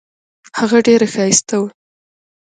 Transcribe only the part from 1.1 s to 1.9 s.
ښایسته وه.